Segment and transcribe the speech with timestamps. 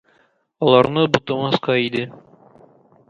[0.67, 2.03] Аларны бутамаска иде.